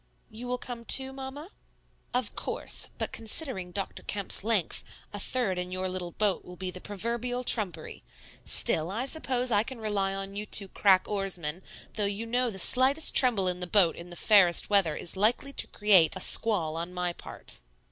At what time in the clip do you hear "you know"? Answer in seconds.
12.05-12.49